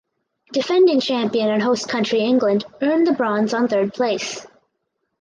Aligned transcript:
Defending 0.51 0.99
champion 0.99 1.51
and 1.51 1.61
host 1.61 1.87
country 1.87 2.21
England 2.21 2.65
earned 2.81 3.05
the 3.05 3.11
bronze 3.13 3.53
on 3.53 3.67
third 3.67 3.93
place. 3.93 4.47